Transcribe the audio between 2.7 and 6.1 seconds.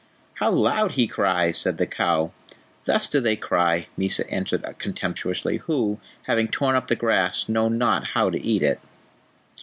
"Thus do they cry," Mysa answered contemptuously, "who,